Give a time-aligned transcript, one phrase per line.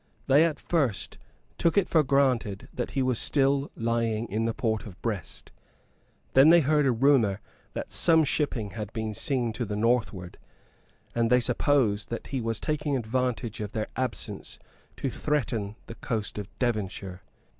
[0.25, 1.19] They at first
[1.59, 5.51] took it for granted that he was still lying in the port of Brest.
[6.33, 7.39] Then they heard a rumour
[7.73, 10.39] that some shipping had been seen to the northward;
[11.13, 14.57] and they supposed that he was taking advantage of their absence
[14.97, 17.21] to threaten the coast of Devonshire.